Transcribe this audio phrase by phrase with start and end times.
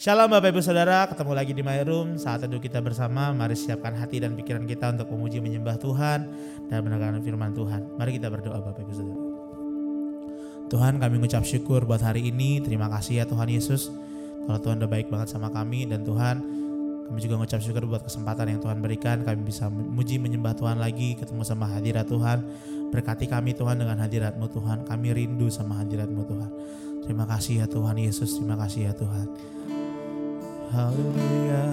[0.00, 2.16] Shalom Bapak Ibu Saudara, ketemu lagi di My Room.
[2.16, 6.24] Saat teduh kita bersama, mari siapkan hati dan pikiran kita untuk memuji menyembah Tuhan
[6.72, 8.00] dan mendengarkan firman Tuhan.
[8.00, 9.20] Mari kita berdoa Bapak Ibu Saudara.
[10.72, 12.64] Tuhan kami mengucap syukur buat hari ini.
[12.64, 13.92] Terima kasih ya Tuhan Yesus.
[14.48, 16.40] Kalau Tuhan udah baik banget sama kami dan Tuhan
[17.12, 19.20] kami juga mengucap syukur buat kesempatan yang Tuhan berikan.
[19.20, 22.40] Kami bisa memuji menyembah Tuhan lagi, ketemu sama hadirat Tuhan.
[22.88, 24.88] Berkati kami Tuhan dengan hadiratmu Tuhan.
[24.88, 26.50] Kami rindu sama hadiratmu Tuhan.
[27.04, 28.40] Terima kasih ya Tuhan Yesus.
[28.40, 29.28] Terima kasih ya Tuhan.
[30.70, 31.66] Haleluya.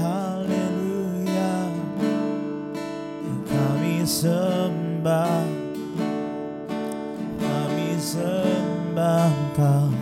[0.00, 1.52] Haleluya.
[3.44, 5.44] Kami sembah.
[7.36, 9.92] Kami sembah Engkau.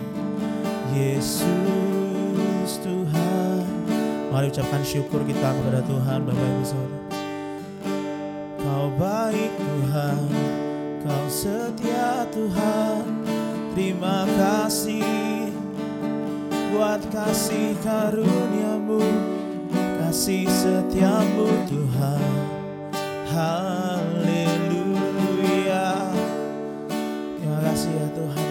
[0.95, 3.67] Yesus Tuhan.
[4.31, 6.99] Mari ucapkan syukur kita kepada Tuhan Bapak Ibu Saudara.
[8.63, 10.23] Kau baik Tuhan,
[11.03, 13.03] Kau setia Tuhan.
[13.75, 15.30] Terima kasih
[16.71, 19.03] buat kasih karuniamu
[20.11, 22.31] Kasih setiamu Tuhan.
[23.31, 24.51] Haleluya.
[27.39, 28.50] Terima kasih ya Tuhan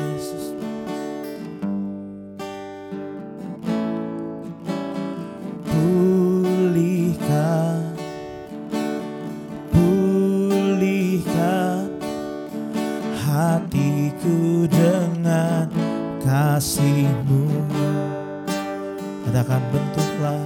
[20.20, 20.44] bentuklah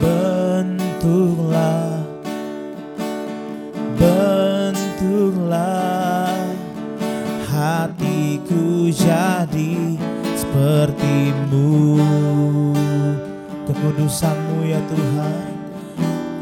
[0.00, 2.00] Bentuklah
[5.20, 6.32] Bentuklah.
[7.46, 9.76] Hatiku jadi
[10.34, 12.00] sepertimu.
[13.68, 15.52] Kekudusanmu ya Tuhan.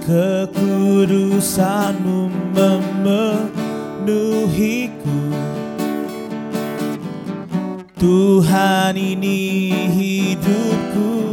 [0.07, 5.19] Kekudusanmu memenuhiku.
[7.99, 11.28] Tuhan ini hidupku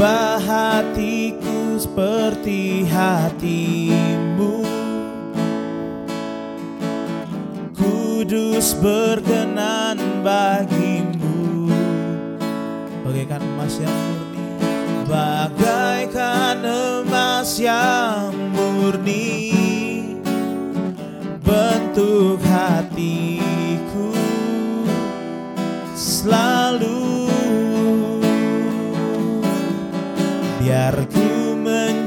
[0.00, 4.64] Ubah hatiku seperti hatimu.
[7.76, 11.68] Kudus berkenan bagimu.
[13.04, 14.44] Bagaikan emas yang murni
[15.04, 18.59] Bagaikan emas yang murni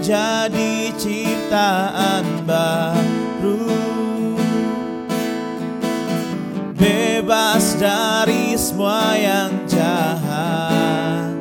[0.03, 3.71] menjadi ciptaan baru.
[6.75, 11.39] Bebas dari semua yang jahat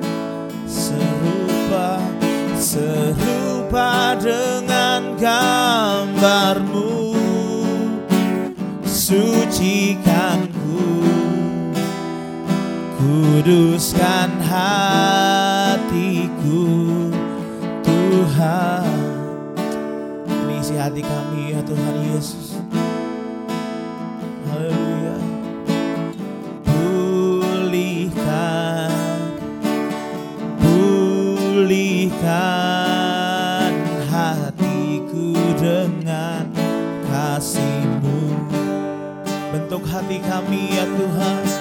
[0.70, 2.06] serupa
[2.54, 7.18] serupa dengan gambarmu.
[8.86, 10.46] Sucikanku
[12.94, 15.82] Kuduskan hatiku
[18.42, 18.98] Tuhan.
[20.26, 22.58] Ini isi hati kami ya Tuhan Yesus.
[24.50, 25.14] Haleluya.
[26.66, 28.10] Pulihkan.
[30.58, 32.02] Pulihkan
[34.10, 36.50] hatiku dengan
[37.06, 38.42] kasihmu.
[39.54, 41.51] Bentuk hati kami ya Tuhan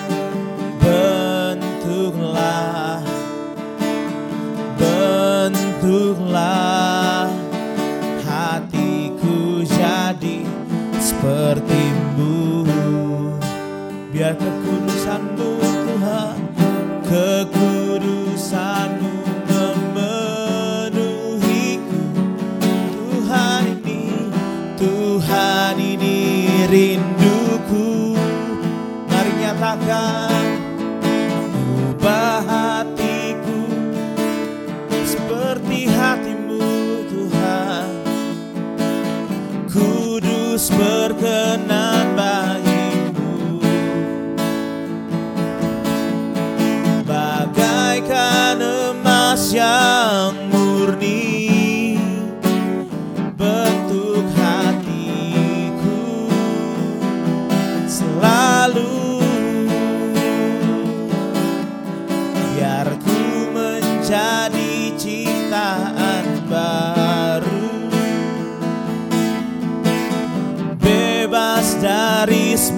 [17.12, 17.61] Kekudusanmu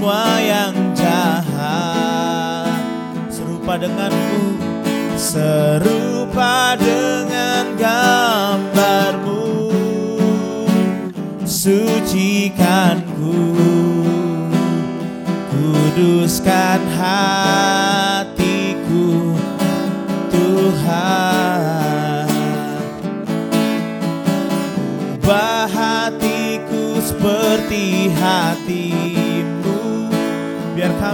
[0.04, 2.76] semua yang jahat.
[3.32, 4.60] Serupa denganmu
[5.16, 9.72] Serupa dengan gambarmu.
[11.48, 13.32] Sucikanku
[15.48, 17.93] kuduskan hatiku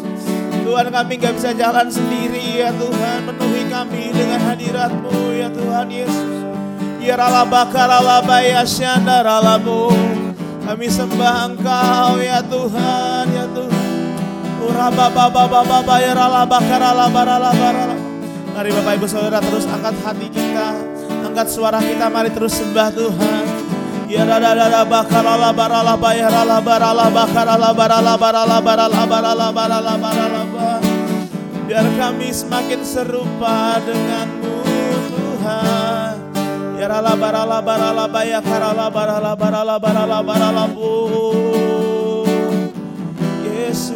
[0.71, 6.47] Tuhan kami gak bisa jalan sendiri ya Tuhan Penuhi kami dengan hadiratmu ya Tuhan Yesus
[7.03, 7.91] Ya ralabaka
[8.39, 9.91] ya syandaralabu
[10.63, 13.91] Kami sembah engkau ya Tuhan ya Tuhan
[14.63, 17.97] Urabababababa ya ralabaka ralabaralabarala
[18.55, 20.71] Mari Bapak Ibu Saudara terus angkat hati kita
[21.27, 23.45] Angkat suara kita mari terus sembah Tuhan
[24.07, 24.23] Ya
[24.87, 30.60] bakarala barala bayarala barala bakarala barala barala barala barala barala barala
[31.71, 34.59] Biar kami semakin serupa denganmu
[35.07, 36.19] Tuhan.
[36.75, 41.15] Ya rala barala barala bayakarala barala barala barala barala bu
[43.47, 43.87] Yesus.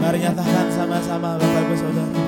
[0.00, 2.24] Mari nyatakan sama-sama Bapak Ibu Saudara.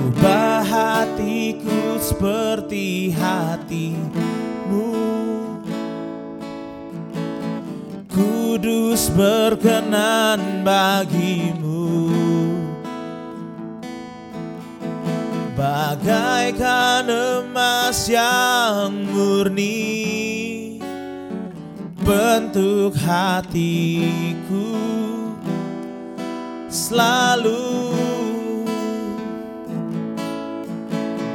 [0.00, 5.05] Ubah hatiku seperti hatimu
[8.56, 12.08] Kudus berkenan bagimu.
[15.52, 20.80] Bagaikan emas yang murni
[22.00, 24.72] Bentuk hatiku
[26.72, 27.92] Selalu.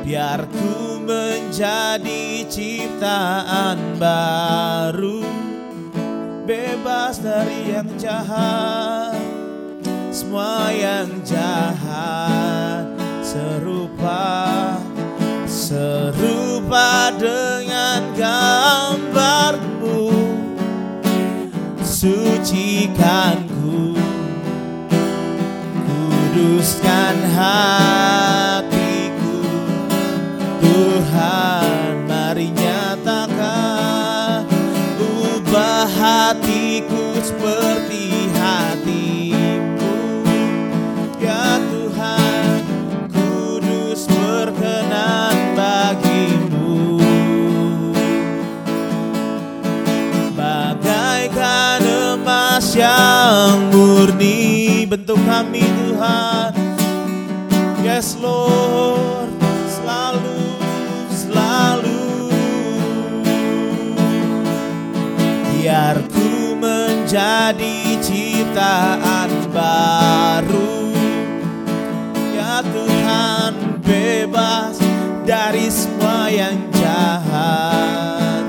[0.10, 5.31] Biar ku menjadi ciptaan baru
[6.42, 9.42] Bebas dari yang jahat.
[10.12, 12.84] Semua yang jahat
[13.24, 14.76] Serupa
[15.48, 20.12] Serupa dengan gambarmu
[21.80, 23.96] Sucikan ku
[25.88, 28.40] Kuduskan hatiku
[55.41, 56.53] kami Tuhan.
[57.81, 59.33] Yes Lord.
[59.65, 60.38] Selalu
[61.10, 62.29] Selalu.
[65.50, 70.93] Biar ku menjadi ciptaan baru.
[72.38, 74.77] Ya Tuhan bebas
[75.25, 78.45] dari semua yang jahat.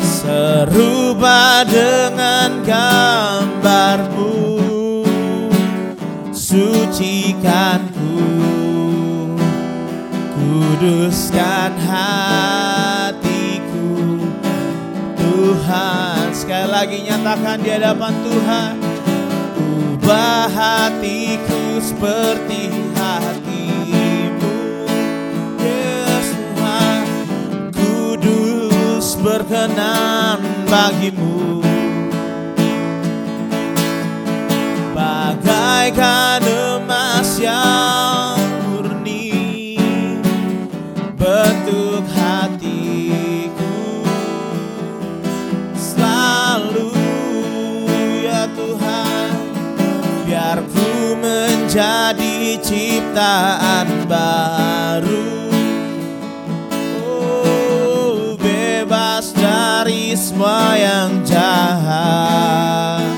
[0.00, 4.15] Serupa dengan gambarmu
[10.76, 13.88] Kuduskan hatiku.
[15.18, 18.74] Tuhan sekali lagi nyatakan di hadapan Tuhan
[19.56, 24.54] ubah hatiku seperti hatimu.
[25.58, 26.28] Yesus
[27.74, 30.38] kudus berkenan
[30.70, 31.25] bagimu.
[53.16, 55.48] Ciptaan baru.
[57.00, 63.08] Oh bebas dari semua yang jahat.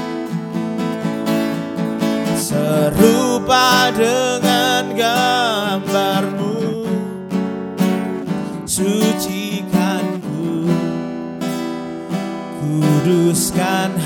[2.39, 6.87] Serupa dengan gambarmu.
[8.71, 10.71] Sucikan ku
[12.63, 13.99] Kuduskan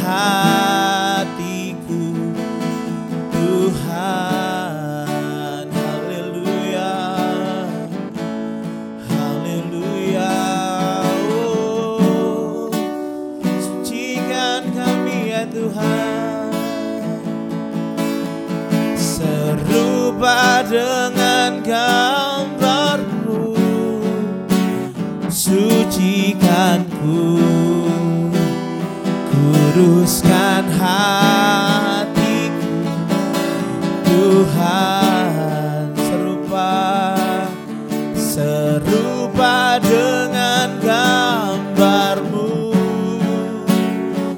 [39.80, 42.72] dengan gambarmu.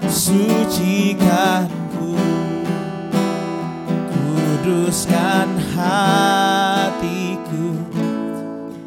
[0.07, 2.15] Sucikan ku
[4.15, 7.67] Kuduskan hatiku.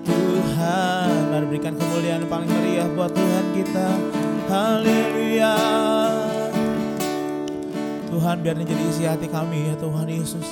[0.08, 3.88] Tuhan Mari berikan kemuliaan paling meriah buat Tuhan kita.
[4.48, 5.56] Haleluya.
[8.08, 10.48] Tuhan biar ini jadi isi hati kami ya Tuhan Yesus.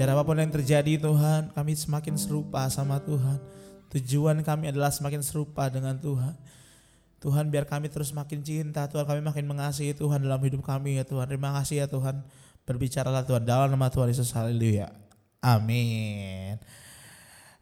[0.00, 3.36] Biar apa pun yang terjadi Tuhan kami semakin serupa sama Tuhan
[3.90, 6.34] Tujuan kami adalah semakin serupa dengan Tuhan
[7.20, 11.04] Tuhan biar kami terus makin cinta Tuhan kami makin mengasihi Tuhan dalam hidup kami ya
[11.04, 12.22] Tuhan Terima kasih ya Tuhan
[12.64, 14.88] Berbicaralah Tuhan dalam nama Tuhan Yesus Haleluya
[15.42, 16.56] Amin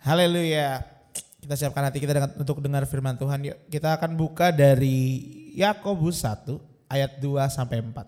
[0.05, 0.99] Haleluya
[1.39, 3.41] kita siapkan hati kita dengan, untuk dengar firman Tuhan.
[3.41, 6.59] Yuk, kita akan buka dari Yakobus 1
[6.91, 8.05] ayat 2 sampai 4.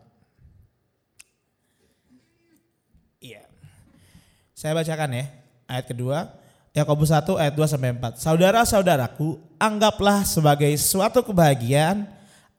[3.22, 3.48] Iya.
[4.52, 5.24] Saya bacakan ya.
[5.70, 6.26] Ayat kedua,
[6.70, 8.22] Yakobus 1 ayat 2 sampai 4.
[8.22, 12.06] Saudara-saudaraku, anggaplah sebagai suatu kebahagiaan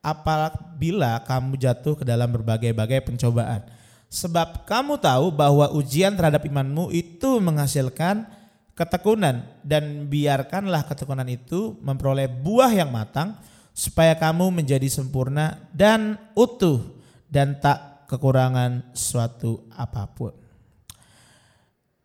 [0.04, 3.64] apabila kamu jatuh ke dalam berbagai-bagai pencobaan.
[4.12, 8.28] Sebab kamu tahu bahwa ujian terhadap imanmu itu menghasilkan
[8.76, 13.40] ketekunan dan biarkanlah ketekunan itu memperoleh buah yang matang
[13.72, 16.84] supaya kamu menjadi sempurna dan utuh
[17.32, 20.36] dan tak kekurangan suatu apa pun.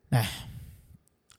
[0.07, 0.46] Nah,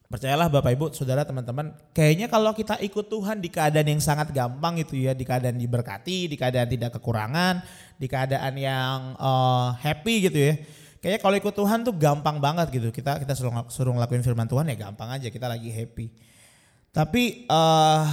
[0.08, 4.80] percayalah Bapak Ibu, Saudara, teman-teman, kayaknya kalau kita ikut Tuhan di keadaan yang sangat gampang
[4.80, 7.62] itu ya, di keadaan diberkati, di keadaan tidak kekurangan,
[8.00, 10.56] di keadaan yang uh, happy gitu ya
[11.08, 12.90] kayaknya kalau ikut Tuhan tuh gampang banget gitu.
[12.92, 16.12] Kita kita suruh suruh ngelakuin firman Tuhan ya gampang aja kita lagi happy.
[16.92, 18.04] Tapi uh,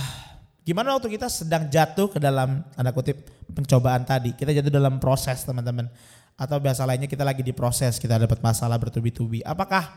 [0.62, 4.36] gimana waktu kita sedang jatuh ke dalam tanda kutip pencobaan tadi?
[4.36, 5.88] Kita jatuh dalam proses teman-teman.
[6.34, 9.42] Atau biasa lainnya kita lagi diproses, kita dapat masalah bertubi-tubi.
[9.46, 9.94] Apakah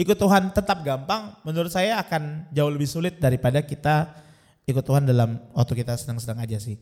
[0.00, 1.36] ikut Tuhan tetap gampang?
[1.44, 4.16] Menurut saya akan jauh lebih sulit daripada kita
[4.64, 6.80] ikut Tuhan dalam waktu kita sedang-sedang aja sih.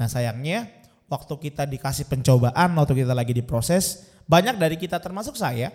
[0.00, 0.64] Nah sayangnya
[1.04, 5.68] waktu kita dikasih pencobaan, waktu kita lagi diproses, banyak dari kita termasuk saya,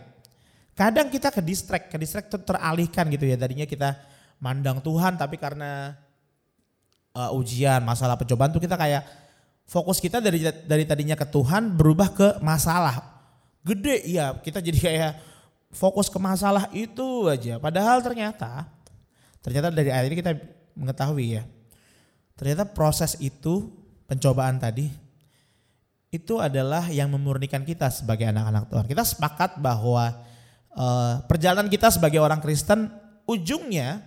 [0.73, 3.37] kadang kita ke distract, ke distract teralihkan gitu ya.
[3.37, 4.01] Tadinya kita
[4.41, 5.93] mandang Tuhan tapi karena
[7.13, 9.05] uh, ujian, masalah pencobaan tuh kita kayak
[9.69, 13.21] fokus kita dari dari tadinya ke Tuhan berubah ke masalah.
[13.61, 15.11] Gede iya, kita jadi kayak
[15.71, 17.57] fokus ke masalah itu aja.
[17.57, 18.67] Padahal ternyata
[19.41, 20.31] ternyata dari ayat ini kita
[20.77, 21.43] mengetahui ya.
[22.37, 23.71] Ternyata proses itu
[24.05, 24.91] pencobaan tadi
[26.11, 28.85] itu adalah yang memurnikan kita sebagai anak-anak Tuhan.
[28.91, 30.11] Kita sepakat bahwa
[30.75, 32.91] uh, perjalanan kita sebagai orang Kristen
[33.23, 34.03] ujungnya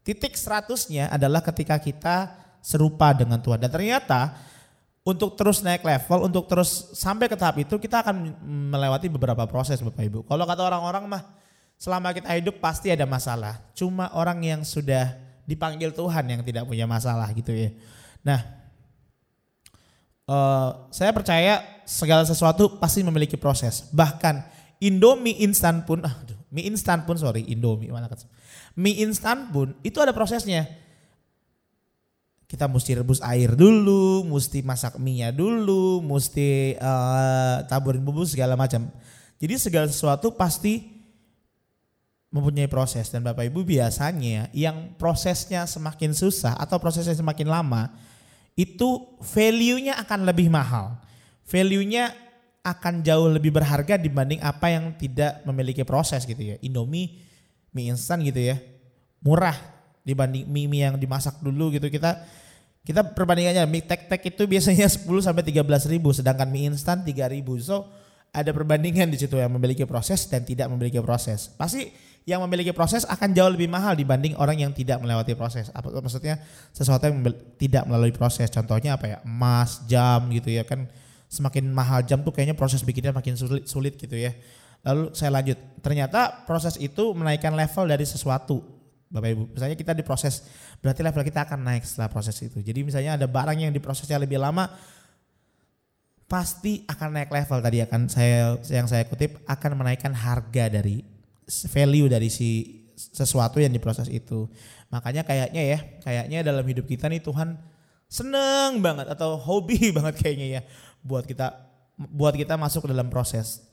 [0.00, 2.32] titik seratusnya adalah ketika kita
[2.64, 3.60] serupa dengan Tuhan.
[3.60, 4.32] Dan ternyata
[5.00, 8.36] untuk terus naik level, untuk terus sampai ke tahap itu kita akan
[8.68, 10.20] melewati beberapa proses Bapak Ibu.
[10.28, 11.22] Kalau kata orang-orang mah
[11.80, 13.64] selama kita hidup pasti ada masalah.
[13.72, 15.16] Cuma orang yang sudah
[15.48, 17.72] dipanggil Tuhan yang tidak punya masalah gitu ya.
[18.20, 18.40] Nah
[20.28, 23.88] uh, saya percaya segala sesuatu pasti memiliki proses.
[23.90, 28.20] Bahkan Indomie instan pun, aduh, mie instan pun sorry Indomie mana kan?
[28.76, 30.68] Mie instan pun itu ada prosesnya.
[32.50, 38.90] Kita mesti rebus air dulu, mesti masak mie-nya dulu, mesti uh, taburin bumbu segala macam.
[39.38, 40.98] Jadi segala sesuatu pasti
[42.34, 47.90] mempunyai proses dan Bapak Ibu biasanya yang prosesnya semakin susah atau prosesnya semakin lama
[48.58, 50.98] itu value-nya akan lebih mahal.
[51.46, 52.14] Value-nya
[52.66, 56.56] akan jauh lebih berharga dibanding apa yang tidak memiliki proses gitu ya.
[56.66, 57.22] Indomie,
[57.70, 58.58] mie instan gitu ya.
[59.22, 59.54] Murah
[60.04, 62.20] dibanding mie, mie yang dimasak dulu gitu kita
[62.80, 67.60] kita perbandingannya mie tek-tek itu biasanya 10 sampai 13 ribu sedangkan mie instan 3 ribu.
[67.60, 67.88] So
[68.30, 71.50] ada perbandingan di situ yang memiliki proses dan tidak memiliki proses.
[71.58, 71.90] Pasti
[72.28, 75.72] yang memiliki proses akan jauh lebih mahal dibanding orang yang tidak melewati proses.
[75.74, 76.38] Apa maksudnya
[76.70, 77.26] sesuatu yang
[77.58, 78.46] tidak melalui proses.
[78.52, 79.18] Contohnya apa ya?
[79.26, 80.86] Emas, jam gitu ya kan.
[81.30, 84.30] Semakin mahal jam tuh kayaknya proses bikinnya makin sulit, sulit gitu ya.
[84.86, 85.58] Lalu saya lanjut.
[85.82, 88.79] Ternyata proses itu menaikkan level dari sesuatu.
[89.10, 90.46] Bapak Ibu, misalnya kita diproses,
[90.78, 92.62] berarti level kita akan naik setelah proses itu.
[92.62, 94.70] Jadi misalnya ada barang yang diprosesnya lebih lama,
[96.30, 101.02] pasti akan naik level tadi akan saya yang saya kutip akan menaikkan harga dari
[101.74, 104.46] value dari si sesuatu yang diproses itu.
[104.94, 107.58] Makanya kayaknya ya, kayaknya dalam hidup kita nih Tuhan
[108.06, 110.62] seneng banget atau hobi banget kayaknya ya
[111.02, 111.50] buat kita
[111.98, 113.66] buat kita masuk ke dalam proses.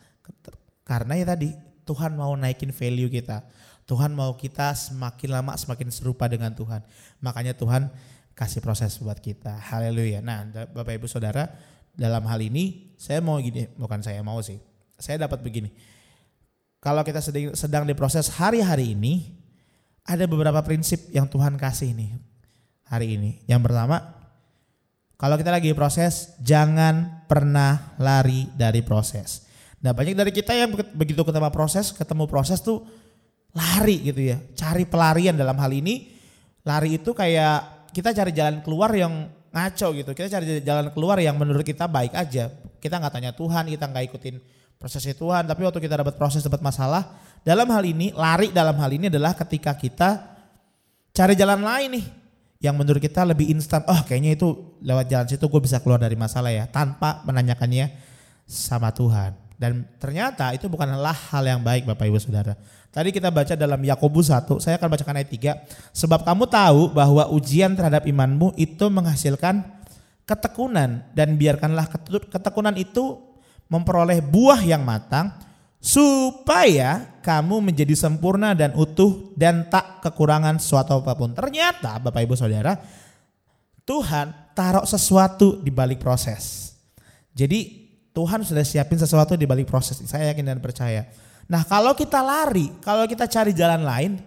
[0.82, 1.54] Karena ya tadi
[1.86, 3.46] Tuhan mau naikin value kita.
[3.88, 6.84] Tuhan mau kita semakin lama semakin serupa dengan Tuhan.
[7.24, 7.88] Makanya Tuhan
[8.36, 9.56] kasih proses buat kita.
[9.56, 10.20] Haleluya.
[10.20, 10.44] Nah,
[10.76, 11.48] Bapak Ibu Saudara,
[11.96, 14.60] dalam hal ini saya mau gini, bukan saya mau sih.
[15.00, 15.72] Saya dapat begini
[16.78, 19.34] kalau kita sedang, sedang diproses hari-hari ini,
[20.06, 22.16] ada beberapa prinsip yang Tuhan kasih nih
[22.88, 23.44] hari ini.
[23.50, 23.98] Yang pertama,
[25.18, 29.50] kalau kita lagi proses, jangan pernah lari dari proses.
[29.82, 32.86] Nah banyak dari kita yang begitu ketemu proses, ketemu proses tuh
[33.56, 36.16] lari gitu ya, cari pelarian dalam hal ini.
[36.68, 40.12] Lari itu kayak kita cari jalan keluar yang ngaco gitu.
[40.14, 42.52] Kita cari jalan keluar yang menurut kita baik aja.
[42.78, 44.36] Kita nggak tanya Tuhan, kita nggak ikutin
[44.78, 45.48] prosesnya Tuhan.
[45.50, 49.34] Tapi waktu kita dapat proses, dapat masalah, dalam hal ini, lari dalam hal ini adalah
[49.34, 50.10] ketika kita
[51.16, 52.08] cari jalan lain nih.
[52.58, 56.18] Yang menurut kita lebih instan, oh kayaknya itu lewat jalan situ gue bisa keluar dari
[56.18, 56.66] masalah ya.
[56.66, 57.94] Tanpa menanyakannya
[58.50, 59.47] sama Tuhan.
[59.58, 62.54] Dan ternyata itu bukanlah hal yang baik Bapak Ibu Saudara.
[62.94, 65.98] Tadi kita baca dalam Yakobus 1, saya akan bacakan ayat 3.
[65.98, 69.66] Sebab kamu tahu bahwa ujian terhadap imanmu itu menghasilkan
[70.30, 71.90] ketekunan dan biarkanlah
[72.30, 73.18] ketekunan itu
[73.70, 75.34] memperoleh buah yang matang
[75.78, 81.38] supaya kamu menjadi sempurna dan utuh dan tak kekurangan suatu apa pun.
[81.38, 82.76] Ternyata Bapak Ibu Saudara,
[83.86, 86.74] Tuhan taruh sesuatu di balik proses.
[87.38, 87.77] Jadi
[88.18, 90.02] Tuhan sudah siapin sesuatu di balik proses.
[90.10, 91.06] Saya yakin dan percaya.
[91.46, 94.18] Nah kalau kita lari, kalau kita cari jalan lain,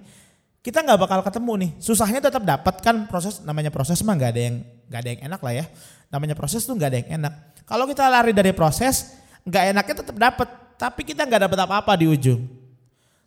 [0.62, 1.70] kita nggak bakal ketemu nih.
[1.83, 5.40] Susahnya tetap dapat kan proses namanya proses mah nggak ada yang nggak ada yang enak
[5.42, 5.64] lah ya.
[6.07, 7.35] Namanya proses tuh nggak ada yang enak.
[7.66, 10.48] Kalau kita lari dari proses, nggak enaknya tetap dapat,
[10.79, 12.46] tapi kita nggak dapat apa-apa di ujung.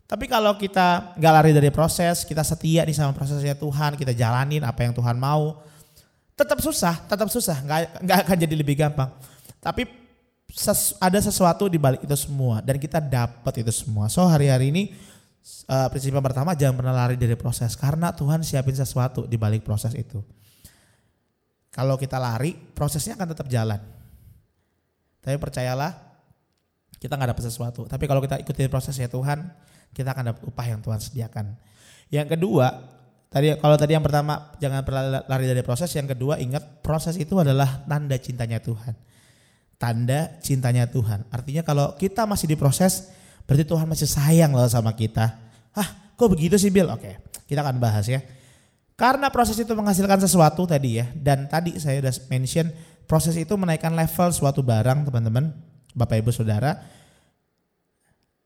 [0.08, 4.64] Tapi kalau kita nggak lari dari proses, kita setia nih sama prosesnya Tuhan, kita jalanin
[4.64, 5.60] apa yang Tuhan mau,
[6.32, 9.12] tetap susah, tetap susah, nggak nggak akan jadi lebih gampang.
[9.64, 10.03] Tapi
[10.54, 14.06] ses, ada sesuatu di balik itu semua dan kita dapat itu semua.
[14.06, 14.82] So hari-hari ini
[15.66, 19.66] uh, prinsip yang pertama jangan pernah lari dari proses karena Tuhan siapin sesuatu di balik
[19.66, 20.22] proses itu.
[21.74, 23.82] Kalau kita lari, prosesnya akan tetap jalan.
[25.18, 25.90] Tapi percayalah,
[27.02, 27.82] kita nggak dapat sesuatu.
[27.90, 29.42] Tapi kalau kita ikuti prosesnya Tuhan,
[29.90, 31.50] kita akan dapat upah yang Tuhan sediakan.
[32.14, 32.78] Yang kedua,
[33.26, 37.34] tadi kalau tadi yang pertama jangan pernah lari dari proses, yang kedua ingat proses itu
[37.42, 38.94] adalah tanda cintanya Tuhan.
[39.76, 41.26] Tanda cintanya Tuhan.
[41.28, 43.10] Artinya kalau kita masih diproses,
[43.44, 45.36] berarti Tuhan masih sayang loh sama kita.
[45.74, 46.88] Hah, kok begitu sih Bill?
[46.88, 48.22] Oke, kita akan bahas ya.
[48.94, 52.70] Karena proses itu menghasilkan sesuatu tadi ya, dan tadi saya udah mention
[53.10, 55.50] proses itu menaikkan level suatu barang teman-teman,
[55.98, 56.78] Bapak Ibu Saudara.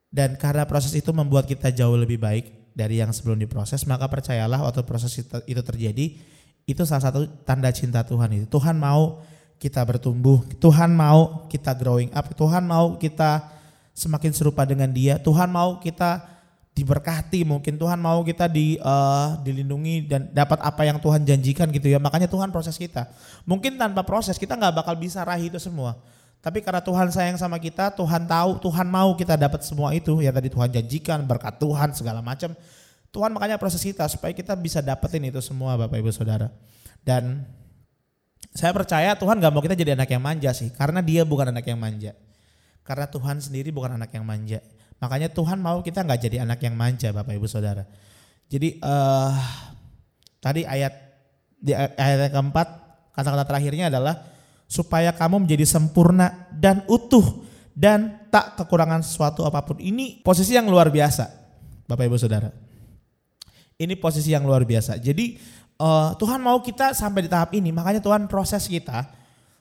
[0.08, 4.64] Dan karena proses itu membuat kita jauh lebih baik dari yang sebelum diproses, maka percayalah
[4.64, 6.16] waktu proses itu terjadi,
[6.64, 8.46] itu salah satu tanda cinta Tuhan itu.
[8.48, 9.20] Tuhan mau
[9.58, 13.50] kita bertumbuh, Tuhan mau kita growing up, Tuhan mau kita
[13.90, 16.38] semakin serupa dengan Dia, Tuhan mau kita
[16.78, 17.74] diberkati mungkin.
[17.74, 21.98] Tuhan mau kita di uh, dilindungi dan dapat apa yang Tuhan janjikan gitu ya.
[21.98, 23.10] Makanya Tuhan proses kita.
[23.42, 25.98] Mungkin tanpa proses kita nggak bakal bisa raih itu semua.
[26.38, 30.22] Tapi karena Tuhan sayang sama kita Tuhan tahu Tuhan mau kita dapat semua itu.
[30.22, 32.54] Ya tadi Tuhan janjikan berkat Tuhan segala macam.
[33.10, 36.54] Tuhan makanya proses kita supaya kita bisa dapetin itu semua Bapak Ibu Saudara.
[37.02, 37.42] Dan
[38.58, 41.62] saya percaya Tuhan gak mau kita jadi anak yang manja sih karena dia bukan anak
[41.62, 42.18] yang manja
[42.82, 44.58] karena Tuhan sendiri bukan anak yang manja
[44.98, 47.86] Makanya Tuhan mau kita nggak jadi anak yang manja Bapak Ibu Saudara.
[48.50, 49.34] Jadi uh,
[50.42, 50.94] tadi ayat
[51.58, 52.68] di ayat yang keempat
[53.14, 54.26] kata-kata terakhirnya adalah
[54.66, 57.46] supaya kamu menjadi sempurna dan utuh
[57.78, 59.78] dan tak kekurangan sesuatu apa pun.
[59.78, 61.30] Ini posisi yang luar biasa
[61.86, 62.50] Bapak Ibu Saudara.
[63.78, 64.98] Ini posisi yang luar biasa.
[64.98, 65.38] Jadi
[65.78, 69.06] uh, Tuhan mau kita sampai di tahap ini, makanya Tuhan proses kita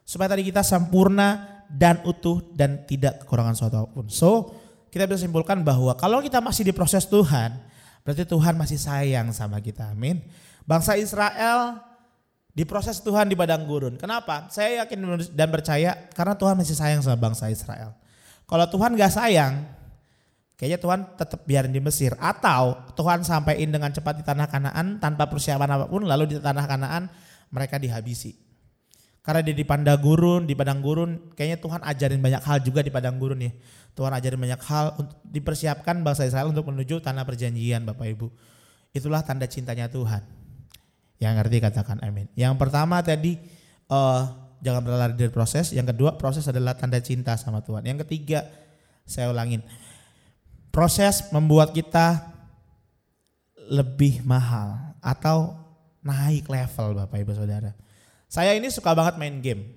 [0.01, 4.09] supaya tadi kita sempurna dan utuh dan tidak kekurangan suatu apa pun.
[4.09, 4.57] So,
[4.89, 7.61] kita bisa simpulkan bahwa kalau kita masih diproses Tuhan,
[8.01, 9.93] berarti Tuhan masih sayang sama kita.
[9.93, 10.25] Amin.
[10.65, 11.77] Bangsa Israel
[12.57, 14.01] diproses Tuhan di padang gurun.
[14.01, 14.49] Kenapa?
[14.49, 17.93] Saya yakin dan percaya karena Tuhan masih sayang sama bangsa Israel.
[18.49, 19.61] Kalau Tuhan gak sayang,
[20.57, 22.17] kayaknya Tuhan tetap biarin di Mesir.
[22.17, 26.65] Atau Tuhan sampaikan dengan cepat di tanah kanaan tanpa persiapan apa pun lalu di tanah
[26.65, 27.07] kanaan
[27.53, 28.35] mereka dihabisi.
[29.21, 32.91] Karena dia di padang gurun, di padang gurun kayaknya Tuhan ajarin banyak hal juga di
[32.91, 33.51] padang gurun ya.
[33.91, 38.27] Tuhan ajarin banyak hal untuk dipersiapkan bangsa Israel untuk menuju tanah perjanjian Bapak Ibu.
[38.95, 40.23] Itulah tanda cintanya Tuhan.
[41.19, 42.31] Yang ngerti katakan amin.
[42.39, 43.35] Yang pertama tadi
[43.91, 45.75] uh, jangan berlari dari proses.
[45.75, 47.83] Yang kedua proses adalah tanda cinta sama Tuhan.
[47.83, 48.47] Yang ketiga
[49.03, 49.59] saya ulangin.
[50.69, 52.21] Proses membuat kita
[53.67, 55.57] lebih mahal atau
[56.05, 57.75] naik level Bapak Ibu Saudara.
[58.27, 59.75] Saya ini suka banget main game.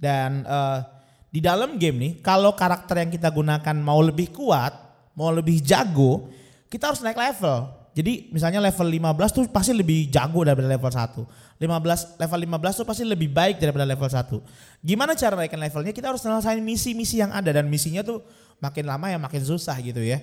[0.00, 0.80] Dan uh,
[1.28, 4.72] di dalam game nih kalau karakter yang kita gunakan mau lebih kuat,
[5.12, 6.32] mau lebih jago,
[6.72, 7.80] kita harus naik level.
[7.90, 11.58] Jadi misalnya level 15 tuh pasti lebih jago daripada level 1.
[11.58, 14.40] 15 level 15 tuh pasti lebih baik daripada level 1.
[14.80, 15.92] Gimana cara naikkan levelnya?
[15.92, 18.22] Kita harus selesai misi-misi yang ada dan misinya tuh
[18.60, 20.20] makin lama ya makin susah gitu ya.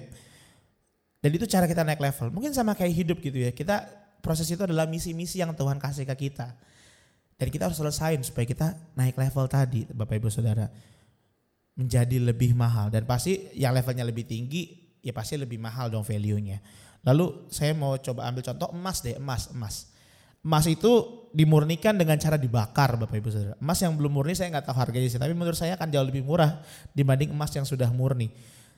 [1.19, 2.29] Dan itu cara kita naik level.
[2.31, 3.51] Mungkin sama kayak hidup gitu ya.
[3.51, 3.83] Kita
[4.21, 6.53] proses itu adalah misi-misi yang Tuhan kasih ke kita.
[7.37, 10.69] Dan kita harus selesaiin supaya kita naik level tadi Bapak Ibu Saudara.
[11.77, 16.57] Menjadi lebih mahal dan pasti yang levelnya lebih tinggi ya pasti lebih mahal dong value-nya.
[17.05, 19.93] Lalu saya mau coba ambil contoh emas deh, emas, emas.
[20.45, 23.55] Emas itu dimurnikan dengan cara dibakar Bapak Ibu Saudara.
[23.61, 26.25] Emas yang belum murni saya nggak tahu harganya sih, tapi menurut saya akan jauh lebih
[26.25, 26.61] murah
[26.97, 28.33] dibanding emas yang sudah murni.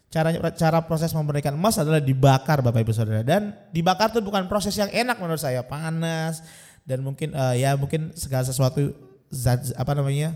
[0.10, 4.74] Cara cara proses memurnikan emas adalah dibakar Bapak Ibu Saudara dan dibakar itu bukan proses
[4.74, 6.42] yang enak menurut saya, panas
[6.84, 8.90] dan mungkin uh, ya mungkin segala sesuatu
[9.30, 10.34] zat apa namanya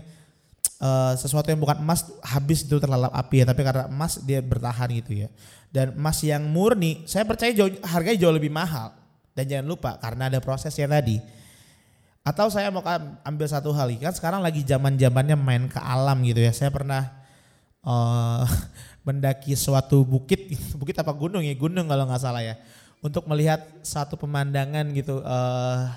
[0.78, 4.88] uh, sesuatu yang bukan emas habis itu terlalap api ya, tapi karena emas dia bertahan
[4.94, 5.28] gitu ya
[5.74, 8.94] dan emas yang murni saya percaya jauh, harganya jauh lebih mahal
[9.34, 11.18] dan jangan lupa karena ada prosesnya tadi.
[12.24, 12.80] Atau saya mau
[13.20, 16.56] ambil satu hal kan sekarang lagi zaman zamannya main ke alam gitu ya.
[16.56, 17.12] Saya pernah
[17.84, 18.48] uh,
[19.06, 20.56] mendaki suatu bukit.
[20.80, 21.52] Bukit apa gunung ya?
[21.52, 22.56] Gunung kalau nggak salah ya.
[23.04, 25.92] Untuk melihat satu pemandangan gitu uh,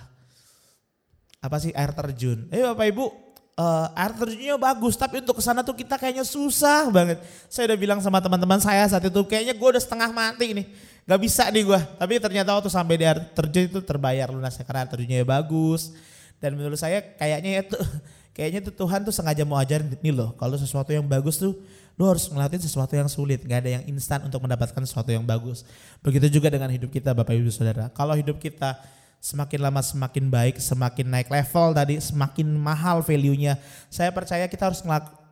[1.39, 2.51] apa sih air terjun.
[2.51, 3.07] Eh bapak ibu
[3.55, 7.23] uh, air terjunnya bagus tapi untuk ke sana tuh kita kayaknya susah banget.
[7.47, 10.67] Saya udah bilang sama teman-teman saya saat itu kayaknya gue udah setengah mati nih.
[11.07, 11.79] Gak bisa nih gue.
[11.79, 15.95] Tapi ternyata waktu sampai di air terjun itu terbayar lunasnya karena terjunnya bagus.
[16.43, 17.79] Dan menurut saya kayaknya itu
[18.35, 20.35] kayaknya tuh Tuhan tuh sengaja mau ajarin nih loh.
[20.35, 21.55] Kalau sesuatu yang bagus tuh
[21.95, 23.39] lo harus ngeliatin sesuatu yang sulit.
[23.47, 25.63] Gak ada yang instan untuk mendapatkan sesuatu yang bagus.
[26.03, 27.87] Begitu juga dengan hidup kita Bapak Ibu Saudara.
[27.95, 28.75] Kalau hidup kita
[29.23, 33.55] semakin lama semakin baik, semakin naik level tadi, semakin mahal value-nya.
[33.87, 34.83] Saya percaya kita harus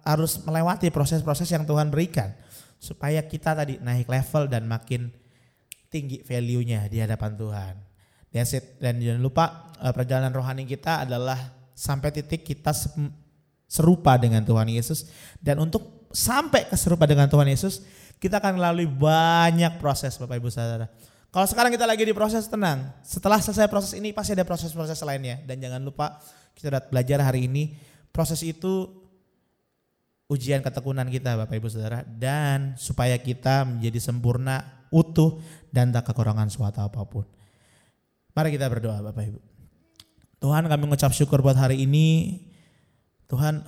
[0.08, 2.32] harus melewati proses-proses yang Tuhan berikan
[2.80, 5.10] supaya kita tadi naik level dan makin
[5.96, 7.76] tinggi value-nya di hadapan Tuhan.
[8.84, 11.40] Dan jangan lupa eh, perjalanan rohani kita adalah
[11.72, 12.76] sampai titik kita
[13.64, 15.08] serupa dengan Tuhan Yesus
[15.40, 17.84] dan untuk sampai keserupa dengan Tuhan Yesus
[18.20, 20.88] kita akan melalui banyak proses Bapak Ibu Saudara.
[21.32, 25.44] Kalau sekarang kita lagi di proses tenang, setelah selesai proses ini pasti ada proses-proses lainnya.
[25.44, 26.24] Dan jangan lupa
[26.56, 27.76] kita udah belajar hari ini,
[28.16, 28.88] proses itu
[30.32, 32.08] ujian ketekunan kita Bapak Ibu Saudara.
[32.08, 35.44] Dan supaya kita menjadi sempurna, utuh,
[35.76, 37.28] dan tak kekurangan suatu apa pun.
[38.32, 39.40] Mari kita berdoa Bapak Ibu.
[40.40, 42.40] Tuhan kami mengucap syukur buat hari ini.
[43.28, 43.64] Tuhan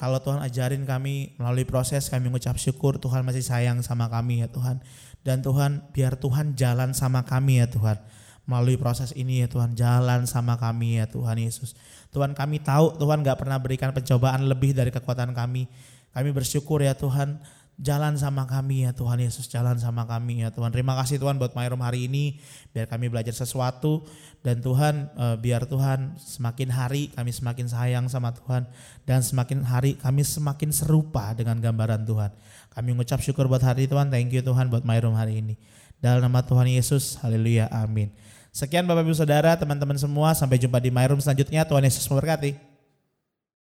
[0.00, 4.48] kalau Tuhan ajarin kami melalui proses kami mengucap syukur Tuhan masih sayang sama kami ya
[4.48, 4.80] Tuhan.
[5.20, 8.00] Dan Tuhan biar Tuhan jalan sama kami ya Tuhan.
[8.48, 11.76] Melalui proses ini ya Tuhan jalan sama kami ya Tuhan Yesus.
[12.08, 15.68] Tuhan kami tahu Tuhan gak pernah berikan pencobaan lebih dari kekuatan kami.
[16.10, 17.40] Kami bersyukur ya Tuhan
[17.80, 21.56] jalan sama kami ya Tuhan Yesus jalan sama kami ya Tuhan terima kasih Tuhan buat
[21.56, 22.36] Myrom hari ini
[22.76, 24.04] biar kami belajar sesuatu
[24.44, 28.68] dan Tuhan eh, biar Tuhan semakin hari kami semakin sayang sama Tuhan
[29.08, 32.30] dan semakin hari kami semakin serupa dengan gambaran Tuhan
[32.70, 34.14] kami mengucap syukur buat hari Tuhan.
[34.14, 35.58] Thank you Tuhan buat My Room hari ini.
[35.98, 37.18] Dalam nama Tuhan Yesus.
[37.18, 37.66] Haleluya.
[37.68, 38.14] Amin.
[38.54, 40.32] Sekian Bapak Ibu Saudara, teman-teman semua.
[40.38, 41.66] Sampai jumpa di My Room selanjutnya.
[41.66, 42.69] Tuhan Yesus memberkati.